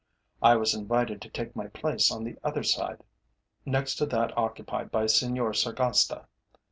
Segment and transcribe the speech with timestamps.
[0.41, 3.03] I was invited to take my place on the other side,
[3.67, 6.25] next to that occupied by Senor Sargasta.